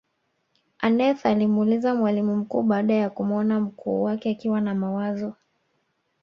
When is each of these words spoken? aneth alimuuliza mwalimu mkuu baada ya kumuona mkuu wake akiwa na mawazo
aneth 0.79 1.25
alimuuliza 1.25 1.95
mwalimu 1.95 2.35
mkuu 2.35 2.63
baada 2.63 2.93
ya 2.93 3.09
kumuona 3.09 3.59
mkuu 3.59 4.03
wake 4.03 4.29
akiwa 4.31 4.61
na 4.61 4.75
mawazo 4.75 5.33